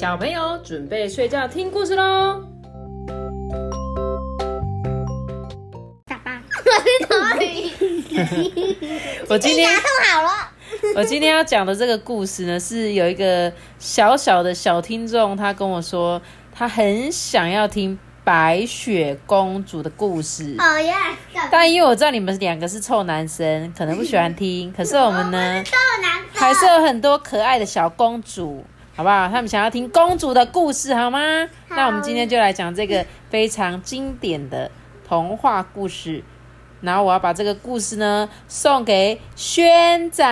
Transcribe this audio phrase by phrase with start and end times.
[0.00, 2.42] 小朋友准备睡觉听故事喽。
[6.06, 7.14] 爸爸，我是头
[7.44, 7.70] 鱼。
[9.28, 10.30] 我今天 弄好了。
[10.96, 20.56] 我今天要讲的这个故事呢，是有一个小小的小听众，他跟我说，他很想要听白雪公主的故事。
[20.58, 20.94] 哦耶！
[21.50, 25.62] 但因为我知道你们两个是臭男生，可能不喜欢听，可是我们呢，
[26.32, 28.64] 还是有很多可爱的小公主，
[29.00, 29.26] 好不好？
[29.30, 31.48] 他们想要听公主的故事，好吗？
[31.70, 34.70] 那我们今天就来讲这个非常经典的
[35.08, 36.22] 童话故事。
[36.82, 40.22] 然后我要把这个故事呢送给轩仔，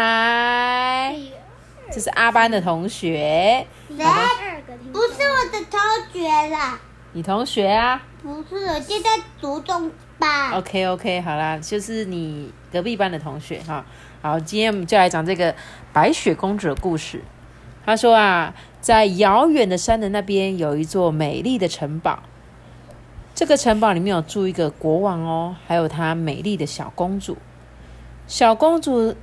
[1.91, 5.81] 这是阿班的同学，不是我的同
[6.13, 6.79] 学啦，
[7.15, 9.09] 你同学啊不是，我现在
[9.41, 10.53] 读中班。
[10.53, 13.83] ？OK OK，好啦，就是你隔壁班的同学哈。
[14.21, 15.55] 好，今天我们就来讲这个
[15.95, 17.23] 白雪公主的故事。
[17.89, 22.23] 他说啊，在遥远的山的那边有一座美丽的城堡，
[23.35, 27.39] 这个城堡里面有住一个国王哦，还有他美丽的小公主。
[28.27, 29.17] 小公主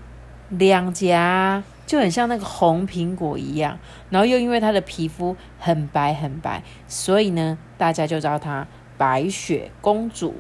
[0.50, 3.78] 两颊就很像那个红苹果一样，
[4.09, 8.66] 然后又因为她的皮肤很白很白，所以呢，大家就叫她
[8.98, 10.34] 白雪公主。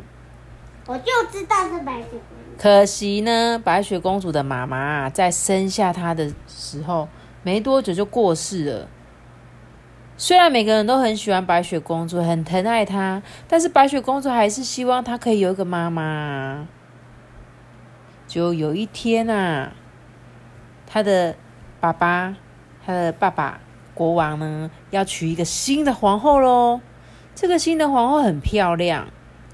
[0.87, 2.57] 我就知道是白雪公主。
[2.57, 7.07] 可惜呢，白雪公主的妈妈啊，在生下她的时候
[7.45, 8.87] 没多久就过世了。
[10.17, 16.67] 虽然每个人都很喜欢白雪公主，很疼爱她，但是白雪公主还是希望她可以有一个妈妈。
[18.25, 19.73] 就有一天啊，
[20.87, 21.35] 她的
[21.79, 22.35] 爸爸，
[22.83, 23.59] 她的爸爸
[23.93, 26.81] 国王呢，要娶一个新的皇后喽。
[27.35, 29.09] 这个新的皇后很漂亮，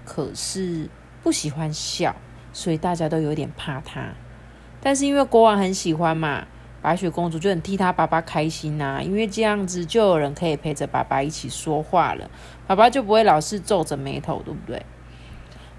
[0.05, 0.87] 可是
[1.21, 2.15] 不喜欢笑。
[2.53, 4.13] 所以大家都有点怕她。
[4.79, 6.47] 但是因为国王很喜欢嘛，
[6.81, 12.29] 白雪公主就很替她爸爸开心呐、因为这样子就有人可以陪着爸爸一起说话了，
[12.65, 14.85] 爸爸就不会老是皱着眉头，对不对？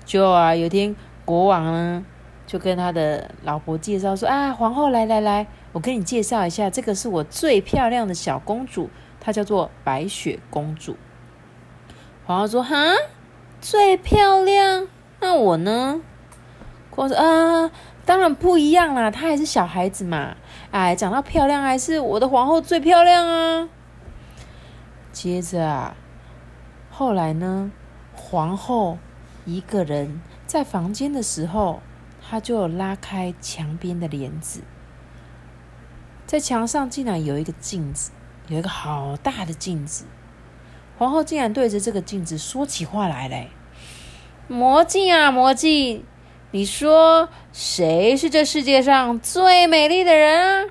[0.05, 0.95] 就啊，有天
[1.25, 2.05] 国王呢
[2.47, 8.91] 就跟他的老婆介绍说啊，皇后来来来，我跟你介绍一下，这个是我最漂亮的小公主，
[9.21, 10.97] 她叫做白雪公主。
[12.25, 12.77] 皇后说哈，
[13.61, 14.87] 最漂亮，
[15.21, 16.01] 那我呢？
[16.91, 17.71] 国王说：“啊，
[18.05, 20.37] 当然不一样啦，她还是小孩子嘛。
[20.73, 23.69] 哎，长到漂亮还是我的皇后最漂亮啊。”
[25.13, 25.95] 接着啊，
[26.91, 27.71] 后来呢，
[28.15, 28.99] 皇后
[29.45, 31.83] 一个人在房间的时候，
[32.27, 34.63] 她就拉开墙边的帘子，
[36.27, 38.11] 在墙上竟然有一个镜子，
[38.49, 40.07] 有一个好大的镜子。
[40.99, 43.51] 皇后竟然对着这个镜子说起话来嘞
[44.49, 46.05] ：“魔镜啊，魔镜！”
[46.53, 50.71] 你说谁是这世界上最美丽的人啊？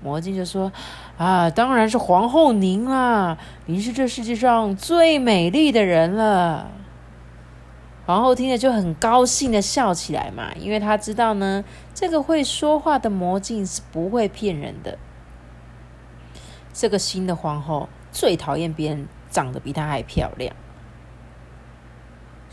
[0.00, 0.72] 魔镜就说
[1.18, 3.36] ：“啊，当然是皇后您啦，
[3.66, 6.70] 您是这世界上最美丽的人了。”
[8.06, 14.96] 皇后听了就很高兴的笑起来嘛，因为她知道呢，这个会说话的魔镜是不会骗人的。
[16.72, 20.54] 这个新的皇后最讨厌别人长得比她还漂亮。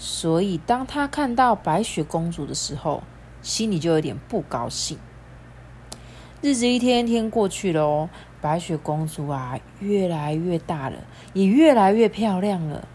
[0.02, 3.04] 所以，当他看到白雪公主的时候，
[3.42, 4.98] 心里就有点不高兴。
[6.42, 8.10] 日子一天一天过去了哦，
[8.40, 11.00] 白雪公主啊，越来越大了，
[11.34, 12.88] 也越来越漂亮了。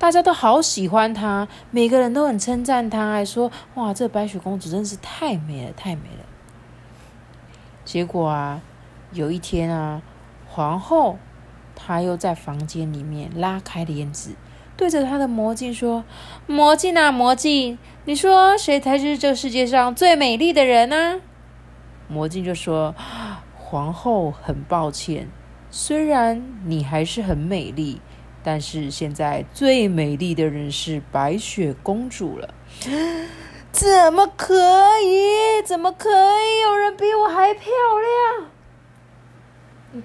[0.00, 6.26] 大家都好喜欢她，每个人都很称赞她，还说：“哇，这白雪公主真是太美了，太美了。”
[7.86, 8.60] 结果啊，
[9.12, 10.02] 有一天啊，
[10.48, 11.18] 皇后
[11.76, 14.34] 她又在房间里面拉开帘子。
[14.76, 16.04] 对着他的魔镜说
[16.48, 21.20] ：“魔镜啊，魔镜，你说谁才是这世界上最美丽的人呢？”
[22.08, 22.94] 魔镜就说
[23.56, 25.28] ：“皇后，很抱歉，
[25.70, 28.00] 虽然你还是很美丽，
[28.42, 32.52] 但是现在最美丽的人是白雪公主了。”
[33.70, 34.54] 怎么可
[35.04, 35.62] 以？
[35.64, 37.70] 怎么可以有人比我还漂
[39.92, 40.02] 亮？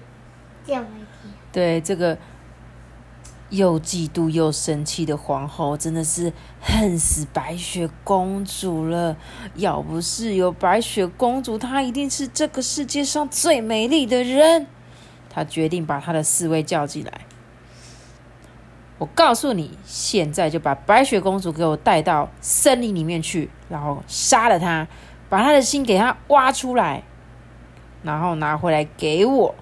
[0.64, 0.86] 这样。
[1.50, 2.16] 对这个。
[3.50, 9.16] 又嫉妒又生气的皇后，真的是恨死白雪公主了。
[9.54, 14.66] 要不是有白雪公主，她一定是这个世界上最美丽的人。
[15.30, 17.12] 她决定把她的侍卫叫进来。
[18.98, 24.86] 我告诉你，现在就把白雪公主给我带到森林里面去，然后杀了她，
[25.28, 27.04] 把她的心给她挖出来，
[28.02, 29.54] 然后拿回来给我，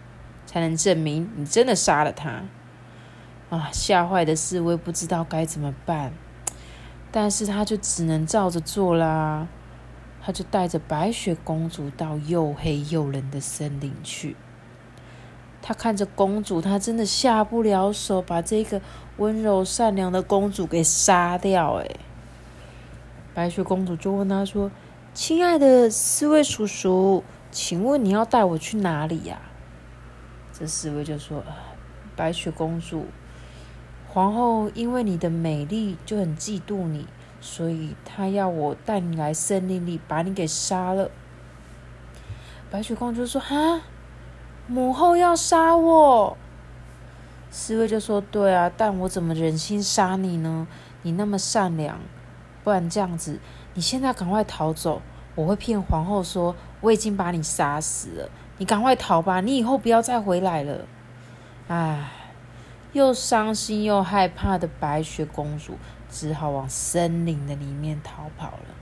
[0.46, 2.42] 才能证明你真的杀了她。
[3.50, 3.70] 啊！
[3.72, 6.12] 吓坏的侍卫不知道该怎么办，
[7.12, 9.46] 但是他就只能照着做啦。
[10.20, 14.34] 他就带着白雪公主到又黑又冷的森林去。
[15.62, 18.80] 他看着公主，他真的下不了手，把这个
[19.18, 21.74] 温柔善良的公主给杀掉。
[21.74, 21.88] 哎，
[23.34, 24.70] 白雪公主就问他说
[25.14, 27.22] ：“亲爱的四位叔叔，
[27.52, 29.40] 请问你要带我去哪里呀？”
[30.52, 31.44] 这四位就说
[32.16, 33.06] ：“白雪公主，
[34.16, 37.06] 皇后因为你的美丽就很嫉妒你。”
[37.38, 41.10] 所以她要我带你来森林里，把你给杀了。
[42.70, 43.82] 白雪公主说：“哈，
[44.66, 46.38] 母后要杀我。”
[47.52, 50.66] 侍卫就说：“对啊，但我怎么忍心杀你呢？
[51.02, 52.00] 你那么善良，
[52.64, 53.38] 不然这样子，
[53.74, 55.02] 你现在赶快逃走，
[55.34, 58.30] 我会骗皇后说我已经把你杀死了。
[58.56, 60.86] 你赶快逃吧，你以后不要再回来了。”
[61.68, 62.10] 唉，
[62.96, 65.78] 又伤心又害怕的白雪公主。
[66.08, 68.74] 只好往森林的里面逃跑了。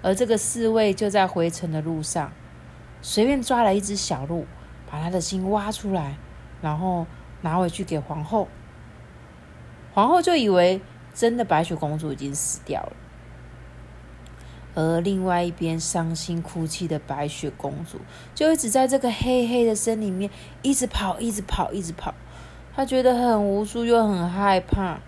[0.00, 2.32] 而这个侍卫就在回城的路上，
[3.02, 4.46] 随便抓了一只小鹿，
[4.88, 6.16] 把他的心挖出来，
[6.62, 7.06] 然后
[7.42, 8.46] 拿回去给皇后。
[9.92, 10.80] 皇后就以为
[11.12, 12.92] 真的白雪公主已经死掉了。
[14.76, 17.98] 而另外一边伤心哭泣的白雪公主，
[18.32, 20.30] 就一直在这个黑黑的森林里面
[20.62, 22.14] 一直跑，一直跑，一直跑。
[22.78, 25.00] 她觉得很无助，又很害怕。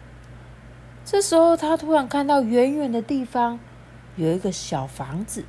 [1.05, 3.61] 这时候，他突然看到远远的地方
[4.17, 5.45] 有一个小房子，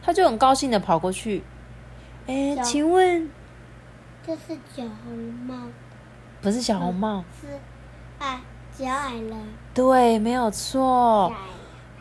[0.00, 1.42] 他就很高兴的跑过去。
[2.28, 3.28] 哎，请问，
[4.24, 5.56] 这是小红帽？
[6.40, 7.48] 不是小红帽，是
[8.20, 8.40] 哎，
[8.72, 9.36] 小矮人。
[9.74, 11.34] 对，没有错，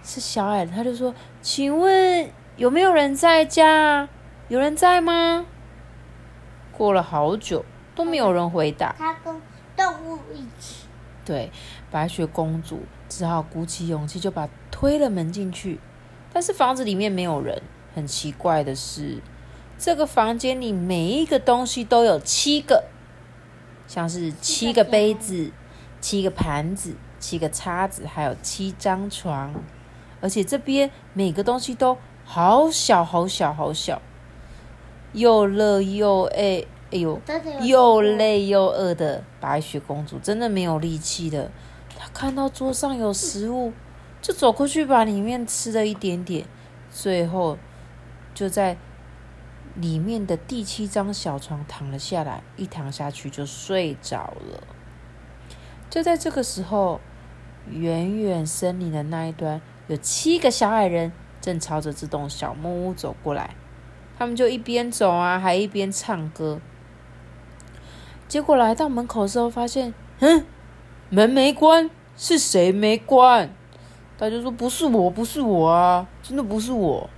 [0.04, 0.72] 是小矮人。
[0.72, 1.12] 他就说
[1.42, 4.08] ：“请问有没有人在家？
[4.48, 5.48] 有人在吗？”
[6.72, 7.66] 过了好久
[8.00, 8.96] 都没有人回答。
[8.98, 9.42] 他跟
[9.76, 10.86] 动物一起。
[11.26, 11.52] 对，
[11.92, 15.82] 白雪公主只好鼓起勇气，就把推了门进去。
[16.32, 17.62] 但是房子里面没有人。
[17.94, 19.22] 很奇怪的是，
[19.78, 22.86] 这个房间里每一个东西都有七个，
[23.86, 25.52] 像是七个杯子、
[26.00, 29.54] 七个盘子、七个叉子，还有七张床。
[30.22, 34.02] 而且这边每个东西都好小、好小、好小，
[35.12, 36.64] 又热又哎。
[36.92, 37.22] 哎呦，
[37.62, 41.52] 又累又饿的白雪公主真的没有力气的。
[41.98, 43.74] 她看到桌上有食物，
[44.22, 46.46] 就走过去把里面吃了一点点，
[46.92, 47.58] 最后
[48.34, 48.78] 就在
[49.76, 54.64] 里面的第七张小床躺了下来，一躺下去就睡着了。
[55.90, 57.00] 就在这个时候，
[57.70, 63.56] 远远森林的那一端有七个小矮人正朝着这栋小木屋走过来，
[64.18, 66.60] 他们就一边走啊，还一边唱歌。
[68.30, 70.46] 结果来到门口的时候，发现，嗯，
[71.10, 73.50] 门没关，是谁没关？
[74.20, 77.10] 他就说：“不是我，不是我啊，真的不是我。”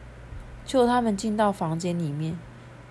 [0.65, 2.39] 就他们进到房间里面，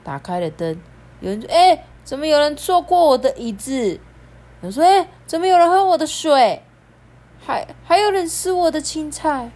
[0.05, 0.79] 打开了灯，
[1.21, 3.73] 有人说：“哎，怎么有人坐过我的椅子？”
[4.61, 6.63] 有人说：“哎，怎么有人喝我的水？
[7.39, 9.51] 还还有人吃我的青菜？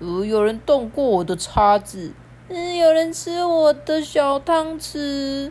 [0.00, 2.12] 呃，有人动过我的叉子？
[2.48, 5.50] 嗯，有人吃我的小汤匙。”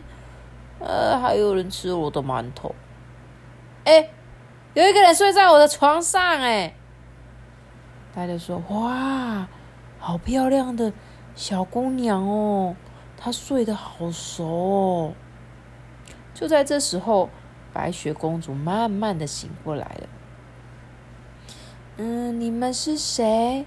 [0.80, 2.74] 呃，还有人吃我的馒头。
[3.84, 4.10] 哎，
[4.74, 6.74] 有一个人睡在我的床上，哎，
[8.14, 9.46] 大家说哇，
[9.98, 10.92] 好漂亮的
[11.34, 12.74] 小姑娘哦，
[13.16, 15.12] 她睡得好熟哦。
[16.34, 17.28] 就在这时候，
[17.72, 20.08] 白雪公主慢慢的醒过来了。
[21.98, 23.66] 嗯，你们是谁？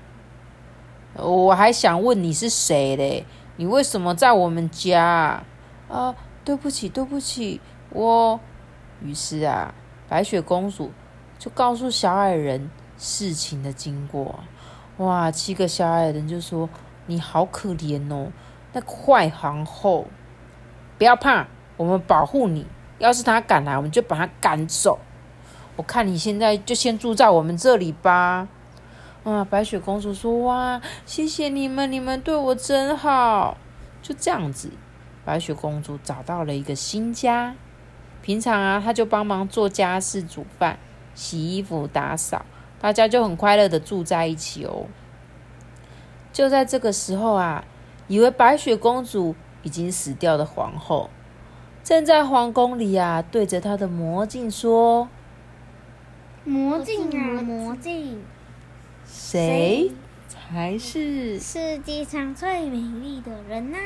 [1.15, 3.25] 我还想问你是谁嘞？
[3.57, 5.43] 你为什么在我们家
[5.87, 6.15] 啊？
[6.45, 8.39] 对不起，对不起，我。
[9.01, 9.73] 于是啊，
[10.07, 10.91] 白雪公主
[11.37, 14.39] 就告诉小矮人事情的经过。
[14.97, 16.69] 哇，七个小矮人就说
[17.07, 18.31] ：“你好可怜哦，
[18.71, 20.07] 那坏皇后，
[20.97, 22.65] 不要怕，我们保护你。
[22.99, 24.99] 要是他敢来，我们就把他赶走。
[25.75, 28.47] 我看你现在就先住在我们这里吧。”
[29.25, 33.57] 啊，白雪公主说：“哇，谢谢你们，你们对我真好。”
[34.01, 34.69] 就这样子。
[35.25, 37.55] 白雪公主找到了一个新家，
[38.21, 40.77] 平常啊，她就帮忙做家事、煮饭、
[41.15, 42.45] 洗衣服、打扫，
[42.81, 44.87] 大家就很快乐的住在一起哦。
[46.33, 47.63] 就在这个时候啊，
[48.07, 51.09] 以为白雪公主已经死掉的皇后，
[51.83, 55.07] 正在皇宫里啊，对着她的魔镜说
[56.43, 58.21] ：“魔镜啊，魔镜，
[59.05, 59.91] 谁
[60.27, 63.77] 才是世界上最美丽的人呢？”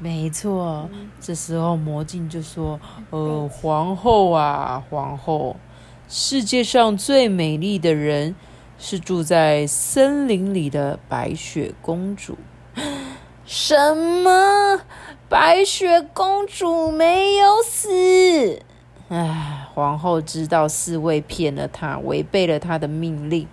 [0.00, 0.88] 没错，
[1.20, 2.78] 这时候魔镜就说
[3.10, 5.56] ：“呃，皇后啊，皇后，
[6.08, 8.36] 世界上最美丽的人
[8.78, 12.38] 是住在森林里的白雪公主。
[13.44, 14.82] ”什么？
[15.28, 18.62] 白雪公主没有死？
[19.08, 23.48] 唉，皇后知道侍卫骗了她，违背了她的命令，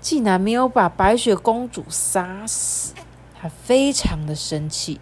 [0.00, 2.92] 竟然没有把白雪公主杀死，
[3.38, 5.00] 她非常的生气，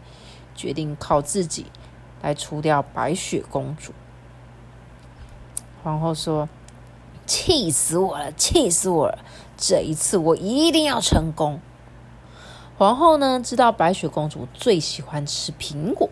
[0.54, 1.66] 决定靠自己
[2.22, 3.92] 来除掉白雪公主。
[5.82, 6.48] 皇后说
[7.26, 9.18] ：“气死我了，气死我了！
[9.56, 11.60] 这一次我一定要成功。”
[12.78, 16.08] 皇后呢，知道白雪公主最喜欢吃苹果。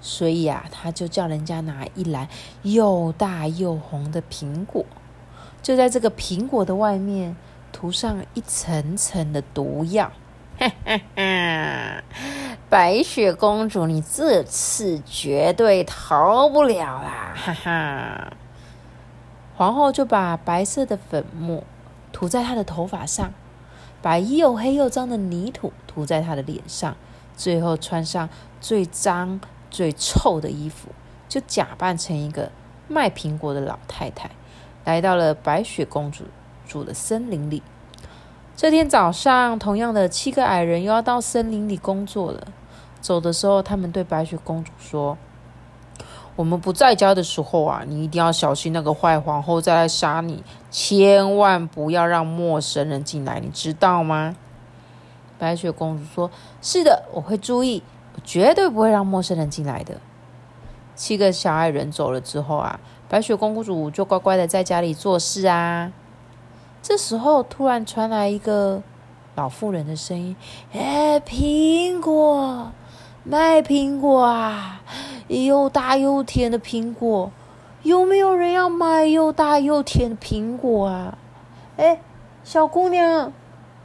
[0.00, 2.28] 所以啊，她就叫人家拿一篮
[2.62, 4.86] 又大又红的苹果，
[5.60, 7.36] 就在这个苹果的外面
[7.72, 10.12] 涂上一层层的毒药。
[10.58, 12.02] 哈哈哈！
[12.70, 17.34] 白雪公主，你这次绝对逃不了啦！
[17.34, 18.32] 哈哈！
[19.56, 21.64] 皇后就把白色的粉末
[22.12, 23.32] 涂在她的头发上，
[24.02, 26.96] 把又黑又脏的泥土涂在她的脸上，
[27.36, 28.28] 最后穿上
[28.60, 29.40] 最脏。
[29.70, 30.88] 最臭的衣服，
[31.28, 32.50] 就假扮成一个
[32.88, 34.30] 卖苹果的老太太，
[34.86, 36.24] 来到了白雪公主
[36.66, 37.62] 住的森林里。
[38.56, 42.48] 这天早上，同样的七个矮人又要到森林里工作了。
[43.00, 45.16] 走的时候，他们对白雪公主说
[46.36, 54.36] ：“我们不在家的时候啊，你一定要小心那个坏皇后再来杀你，千万不要让陌生人进来，你知道吗？”
[55.38, 57.82] 白雪公主说：“是的，我会注意。”
[58.24, 60.00] 绝对不会让陌生人进来的。
[60.96, 65.92] 七个小矮人走了之后啊，白雪公主就乖乖的在家里做事啊。
[66.82, 68.82] 这时候突然传来一个
[69.36, 70.34] 老妇人的声音
[70.74, 72.72] ：“哎，苹果，
[73.24, 74.80] 卖苹果啊，
[75.28, 77.30] 又大又甜的苹果，
[77.82, 81.18] 有没有人要买又大又甜的苹果啊？
[81.76, 82.00] 哎，
[82.42, 83.32] 小姑娘，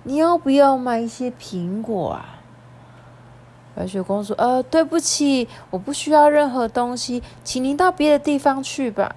[0.04, 2.40] 你要不要买一些苹果啊？”
[3.76, 9.16] 白雪公主，呃，对不起，我不需要任何东西，请您到别的地方去吧。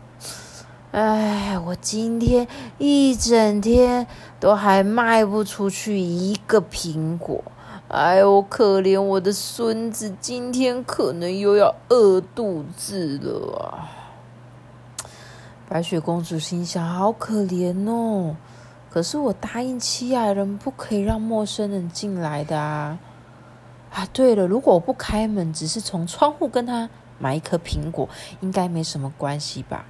[0.93, 4.07] 哎，我今天一整天
[4.41, 7.45] 都还卖不出去一个苹果。
[7.89, 13.89] 哎呦，可怜我的孙子，今天可能又要饿肚子了啊！
[15.69, 18.35] 白雪公主心想：好可怜哦。
[18.91, 22.99] 可是我答应七矮人，不可以让陌生人进来的啊。
[23.93, 28.09] 啊，对了，如果我不开门，只是从窗户跟他买一颗苹果，
[28.41, 29.85] 应该没什么关系吧？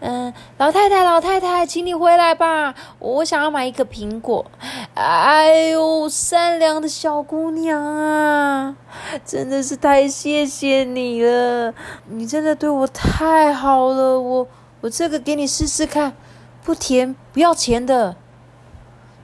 [0.00, 4.50] 嗯，老太太，老太太，请你回来吧，我想要买一个苹果。
[4.94, 8.76] 哎呦，善良的小姑娘啊，
[9.24, 11.74] 真的是太谢谢你了，
[12.06, 14.46] 你真的对我太好了，我
[14.80, 16.14] 我这个给你试试看，
[16.62, 18.16] 不甜，不要钱的。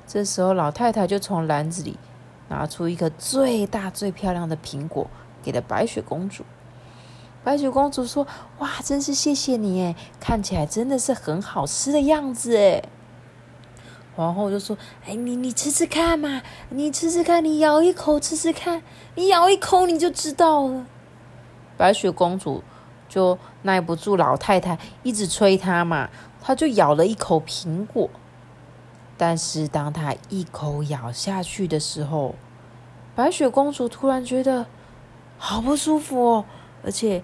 [0.06, 1.96] 这时候，老太太就从篮子里。
[2.48, 5.08] 拿出一个最大最漂亮的苹果，
[5.42, 6.44] 给了白雪公主。
[7.44, 8.26] 白雪公主说
[8.58, 12.82] ：“哇，真是谢谢你诶，看起来真的是很好吃的样子诶。
[14.16, 18.82] 皇后就说：“哎，你你吃吃看嘛，你吃吃看，你咬一口吃吃看，
[19.14, 20.86] 你咬一口你就知道了。”
[21.76, 22.62] 白雪公主
[23.08, 26.08] 就耐不住老太太一直催她嘛，
[26.40, 28.08] 她就咬了一口苹果。
[29.18, 32.36] 但是当她一口咬下去的时候，
[33.14, 34.66] 白雪公主突然觉得
[35.36, 36.44] 好不舒服哦，
[36.84, 37.22] 而且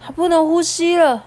[0.00, 1.24] 她不能呼吸了。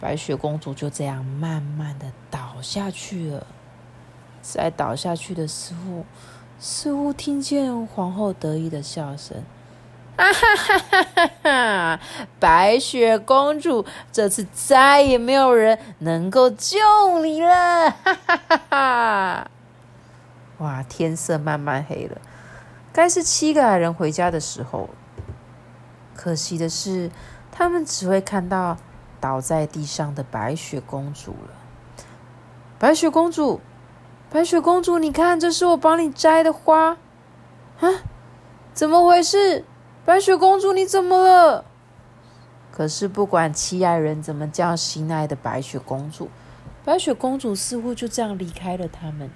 [0.00, 3.46] 白雪公主就这样慢慢的倒下去了。
[4.42, 6.04] 在倒下去的时候，
[6.58, 9.42] 似乎听见皇后得意的笑声。
[10.16, 12.00] 啊哈哈哈哈哈！
[12.40, 16.76] 白雪公主，这次再也没有人能够救
[17.22, 17.90] 你了！
[17.90, 19.50] 哈哈哈哈！
[20.58, 22.20] 哇，天色慢慢黑了，
[22.92, 24.88] 该是七个矮人回家的时候。
[26.16, 27.12] 可惜的是，
[27.58, 28.76] 他们只会看到
[29.20, 31.50] 倒在地上的白雪公主了。
[32.78, 33.60] 白雪公主，
[34.30, 36.96] 白雪公主，你看，这是我帮你摘的花。
[37.80, 37.88] 啊，
[38.72, 39.64] 怎么回事？
[40.04, 41.64] 白雪公主，你怎么了？
[42.70, 46.28] 可是不管七爱人怎么叫心爱的白雪公主，
[46.84, 49.28] 白雪公主似乎就这样离开了他们。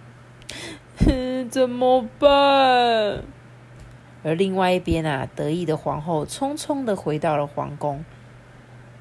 [1.50, 3.24] 怎么办？
[4.22, 8.04] 而另外一边啊，得意的皇后匆匆的回到了皇宫，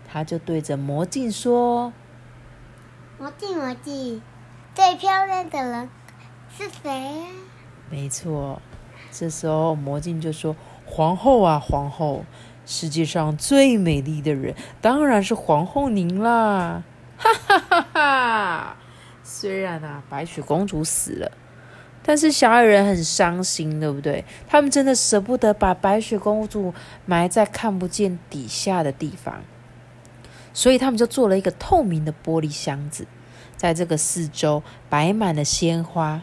[0.07, 1.93] 她就对着魔镜说
[3.19, 4.21] ：“魔镜，魔镜，
[4.73, 5.89] 最漂亮的人
[6.57, 7.25] 是谁？”
[7.89, 8.61] 没错，
[9.11, 10.55] 这时候魔镜就说。
[10.83, 12.25] 皇后啊，皇后，
[12.65, 16.83] 世界上最美丽的人当然是皇后您啦！
[17.15, 18.77] 哈哈哈哈！
[19.23, 21.31] 虽然啊，白雪公主死了，
[22.03, 24.25] 但是小矮人很伤心，对不对？
[24.47, 26.73] 他们真的舍不得把白雪公主
[27.05, 29.41] 埋在看不见底下的地方。
[30.53, 33.07] 所以他们就做了一个透明的玻璃箱子，
[33.55, 36.21] 在这个四周摆满了鲜花，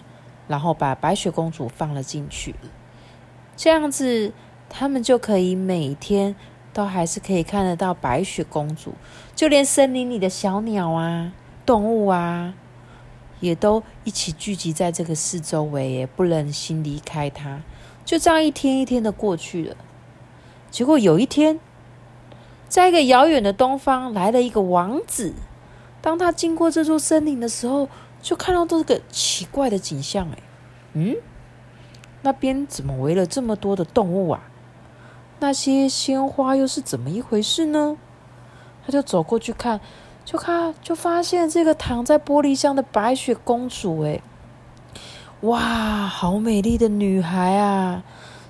[0.48, 2.54] 然后把白雪公主放了进去。
[3.56, 4.32] 这样子，
[4.68, 6.36] 他们就可以每天
[6.74, 8.94] 都还是可以看得到白雪公主，
[9.34, 11.32] 就连森林里的小鸟啊、
[11.64, 12.52] 动物啊，
[13.40, 17.62] 也都一起聚集在这个四周围，也不忍心离开他。
[18.04, 19.76] 就这样一天一天的过去了。
[20.70, 21.60] 结果有一天，
[22.68, 25.34] 在一个遥远的东方来了一个王子。
[26.00, 27.88] 当他经过这座森林的时候，
[28.22, 30.28] 就看到这个奇怪的景象。
[30.30, 30.38] 哎，
[30.92, 31.16] 嗯，
[32.22, 34.48] 那边怎么围了这么多的动物啊？
[35.40, 37.96] 那些鲜花又是怎么一回事呢？
[38.84, 39.80] 他就走过去看，
[40.28, 44.02] 就看就发现这个躺在玻璃箱的白雪公主。
[44.02, 44.20] 哎，
[45.40, 48.04] 哇，好美丽的女孩啊！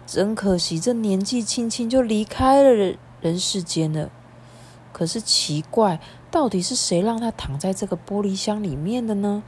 [0.04, 4.10] 真可惜，这年纪轻轻就离开了人人世间了。
[4.92, 6.00] 可是奇怪，
[6.32, 9.44] 到底是谁让她躺在这个玻璃箱里面的呢？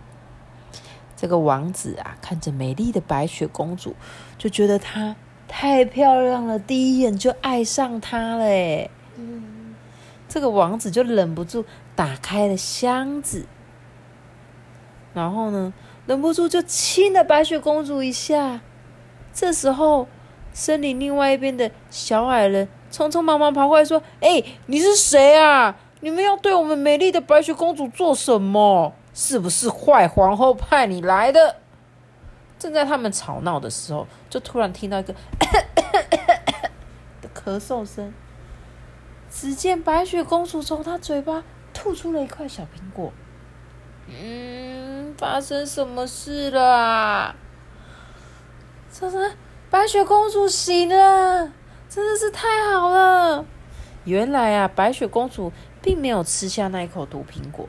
[1.17, 3.97] 这个王子啊，看着美丽的白雪公主，
[4.39, 5.17] 就觉得她
[5.49, 8.45] 太漂亮了，第一眼就爱上她了。
[8.45, 8.89] 哎，
[10.29, 11.65] 这个王子就忍不住
[12.01, 13.45] 打开了箱子，
[15.13, 15.75] 然后呢，
[16.07, 18.63] 忍不住就亲了白雪公主一下。
[19.35, 20.09] 这时候。
[20.53, 25.77] 森林另外一边的小矮人匆匆忙忙跑过来，说：“哎，你是谁啊？
[26.01, 28.93] 你们要对我们美丽的白雪公主做什么？
[29.15, 31.57] 是不是坏皇后派你来的？”
[32.59, 35.15] 正在他们吵闹的时候，就突然听到一个
[37.23, 38.13] 的咳嗽声。
[39.31, 41.45] 只见白雪公主从她嘴巴
[41.81, 43.11] 吐出了一块小苹果。
[44.07, 47.35] 嗯，发生什么事了？
[48.93, 49.33] 这是。
[49.71, 51.53] 白雪公主醒了，
[51.89, 53.47] 真的是太好了！
[54.03, 57.69] 原来啊，白雪公主并没有吃下那一口毒苹果，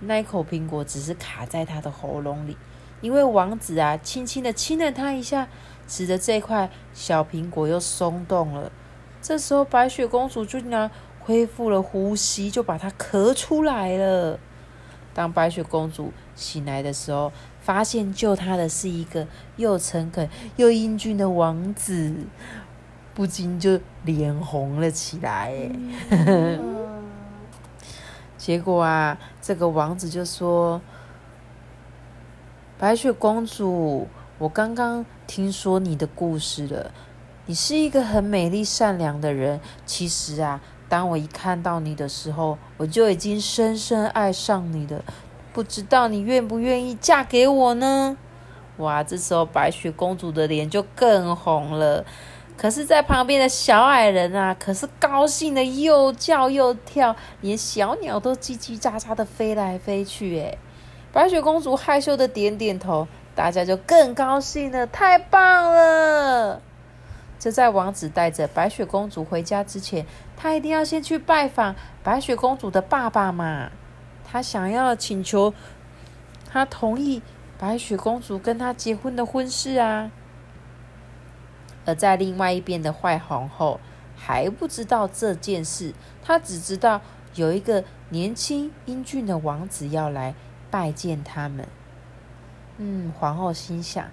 [0.00, 2.58] 那一口苹果只是卡在她的喉咙里。
[3.00, 5.48] 因为王子啊，轻轻的亲了她一下，
[5.88, 8.70] 使得这块小苹果又松动了。
[9.22, 10.90] 这时候，白雪公主就呢
[11.24, 14.38] 恢复了呼吸，就把它咳出来了。
[15.14, 22.14] 当白雪公主醒来的时候，发现救她的是一个又诚恳又英俊的王子，
[23.14, 25.52] 不禁就脸红了起来。
[28.38, 30.80] 结果啊，这个王子就说
[32.76, 34.08] ：“白雪公主，
[34.38, 36.90] 我刚刚听说你的故事了。
[37.46, 39.60] 你是一个很美丽善良的人。
[39.86, 40.60] 其实啊，
[40.92, 45.02] 当我一看到你的时候，我就已经深深爱上你了。”
[45.54, 48.18] 不知道你愿不愿意嫁给我呢？
[48.76, 52.04] 哇，这时候白雪公主的脸就更红了。
[52.58, 60.38] 可是，在旁边的小矮人啊，可是高兴的又叫又跳，连小鸟都叽叽喳喳的飞来飞去。
[60.38, 60.58] 哎，
[61.10, 64.86] 白雪公主害羞的点点头，大家就更高兴了。
[64.86, 66.60] 太棒了！
[67.42, 73.72] 这在王子带着白雪公主回家之前，他一定要先去拜访白雪公主的爸爸嘛。
[74.24, 75.52] 他想要请求
[76.48, 77.20] 他同意
[77.58, 80.12] 白雪公主跟他结婚的婚事啊，
[81.84, 83.80] 而在另外一边的坏皇后
[84.16, 87.00] 还不知道这件事，她只知道
[87.34, 90.36] 有一个年轻英俊的王子要来
[90.70, 91.66] 拜见他们。
[92.78, 94.06] 嗯，皇后心想，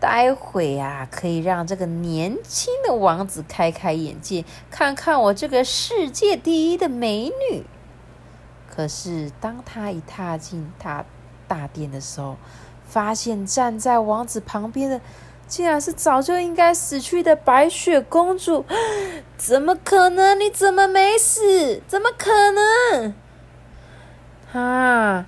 [0.00, 7.64] 待会啊可以让这个年轻的王子开开眼界，看看我这个世界第一的美女。
[8.68, 11.04] 可是，当他一踏进他
[11.46, 12.36] 大殿的时候，
[12.86, 15.00] 发现站在王子旁边的，
[15.46, 18.64] 竟然是早就应该死去的白雪公主。
[19.36, 20.38] 怎么可能？
[20.40, 21.82] 你怎么没死？
[21.86, 23.14] 怎么可能？
[24.52, 25.26] 啊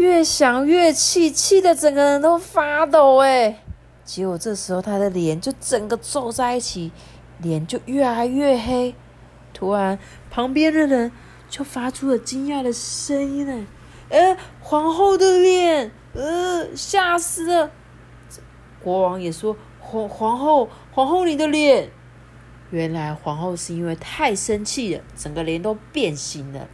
[0.00, 3.18] 越想越气，气得整个人都发抖。
[3.18, 3.62] 哎，
[4.04, 6.90] 结果这时候他的脸就整个皱在一起，
[7.38, 8.94] 脸就越来越黑。
[9.52, 9.98] 突然，
[10.30, 11.12] 旁边的人。
[11.50, 13.66] 就发出了惊讶的声音呢，
[14.08, 17.72] 哎，皇后的脸，呃，吓死了！
[18.80, 21.90] 国王也说：“皇皇后，皇后你的脸。”
[22.70, 26.68] 原来皇后是因为太生气了，整个脸都变形了，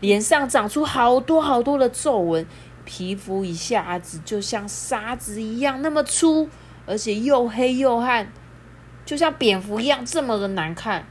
[0.00, 2.46] 脸上长出好多好多的皱纹，
[2.84, 6.48] 皮肤一下子就像沙子一样那么粗，
[6.86, 8.32] 而且又黑又暗，
[9.04, 11.06] 就像蝙蝠一样这么的难看。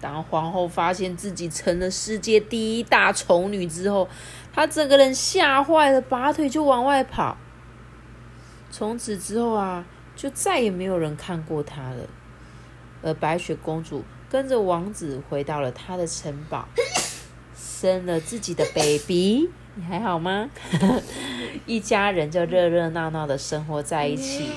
[0.00, 4.08] 当皇后发现自己成了世界第一大丑女之后，
[4.52, 7.36] 她整个人吓坏了，拔腿就往外跑。
[8.70, 12.08] 从此之后啊，就再也没有人看过她了。
[13.02, 16.68] 而白雪公主跟着王子回到了她的城堡，
[17.80, 19.48] 生了自己的 baby。
[19.74, 20.48] 你还好吗？
[21.66, 24.50] 一家人就热热闹闹的生活在一起，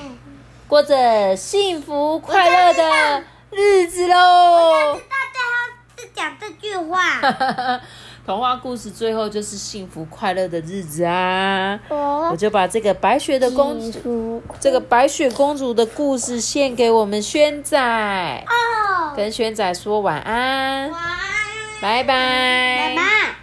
[0.67, 4.13] 过着幸福快乐的日子喽。
[4.13, 4.99] 到
[5.31, 7.81] 最后是讲这句话。
[8.23, 11.79] 童话故事最后就是幸福快乐的日子啊！
[11.89, 17.75] 我我就把这个白雪的公主，主这个白雪公主的故事献给我们轩仔，
[18.47, 21.19] 哦，跟轩仔说晚安，晚安，
[21.81, 23.40] 拜拜，拜拜。